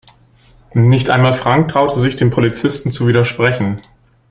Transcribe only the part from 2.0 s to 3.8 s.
dem Polizisten zu widersprechen.